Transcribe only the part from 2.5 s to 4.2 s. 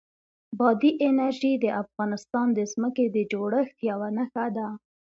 د ځمکې د جوړښت یوه